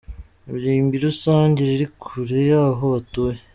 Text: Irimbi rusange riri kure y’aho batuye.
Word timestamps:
Irimbi 0.55 0.95
rusange 1.05 1.59
riri 1.69 1.87
kure 2.01 2.39
y’aho 2.49 2.83
batuye. 2.93 3.37